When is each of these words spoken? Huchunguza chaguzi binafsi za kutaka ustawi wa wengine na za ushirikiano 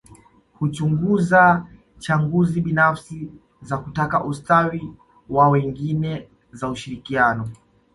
Huchunguza 0.59 1.65
chaguzi 1.99 2.61
binafsi 2.61 3.29
za 3.61 3.77
kutaka 3.77 4.23
ustawi 4.23 4.93
wa 5.29 5.49
wengine 5.49 6.19
na 6.19 6.25
za 6.51 6.69
ushirikiano 6.69 7.49